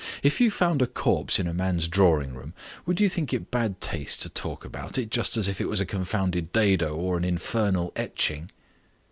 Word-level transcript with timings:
If 0.23 0.41
you 0.41 0.49
found 0.49 0.81
a 0.81 0.87
corpse 0.87 1.37
in 1.37 1.45
a 1.45 1.53
man's 1.53 1.87
drawing 1.87 2.33
room, 2.33 2.55
would 2.87 2.99
you 2.99 3.07
think 3.07 3.35
it 3.35 3.51
bad 3.51 3.79
taste 3.79 4.23
to 4.23 4.29
talk 4.29 4.65
about 4.65 4.97
it 4.97 5.11
just 5.11 5.37
as 5.37 5.47
if 5.47 5.61
it 5.61 5.69
was 5.69 5.79
a 5.79 5.85
confounded 5.85 6.51
dado 6.51 6.95
or 6.95 7.19
an 7.19 7.23
infernal 7.23 7.91
etching?" 7.95 8.49